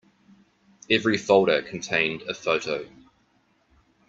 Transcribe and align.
Every 0.89 1.15
folder 1.15 1.61
contained 1.61 2.23
a 2.23 2.33
photo. 2.33 2.89